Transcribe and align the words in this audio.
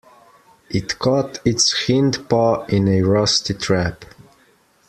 It 0.71 0.97
caught 0.97 1.37
its 1.45 1.85
hind 1.85 2.27
paw 2.27 2.65
in 2.65 2.87
a 2.87 3.03
rusty 3.03 3.53
trap. 3.53 4.03